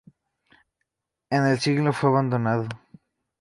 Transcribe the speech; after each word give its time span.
En 1.29 1.45
el 1.45 1.59
siglo 1.59 1.93
fue 1.93 2.09
abandonado. 2.09 2.67